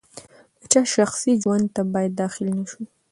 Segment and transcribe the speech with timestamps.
[0.59, 2.81] د چا شخصي ژوند ته باید داخل نه شو.